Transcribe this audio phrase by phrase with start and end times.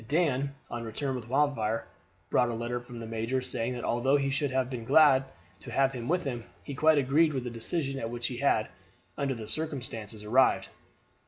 [0.07, 1.85] Dan, on his return with Wildfire,
[2.31, 5.25] brought a letter from the major saying that although he should have been glad
[5.59, 8.37] to have had him with him, he quite agreed with the decision at which he
[8.37, 8.69] had,
[9.15, 10.69] under the circumstances, arrived.